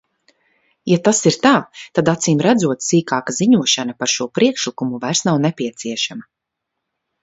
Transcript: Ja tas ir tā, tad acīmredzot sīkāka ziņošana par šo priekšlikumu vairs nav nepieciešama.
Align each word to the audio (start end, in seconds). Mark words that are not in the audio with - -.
Ja 0.91 0.95
tas 1.07 1.19
ir 1.31 1.37
tā, 1.43 1.51
tad 1.99 2.09
acīmredzot 2.15 2.87
sīkāka 2.89 3.37
ziņošana 3.43 3.97
par 4.03 4.17
šo 4.17 4.31
priekšlikumu 4.41 5.07
vairs 5.09 5.27
nav 5.31 5.43
nepieciešama. 5.49 6.31